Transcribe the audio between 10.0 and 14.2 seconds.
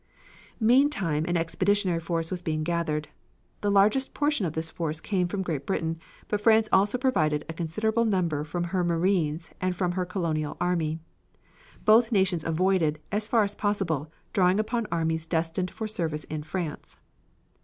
Colonial army. Both nations avoided, as far as possible,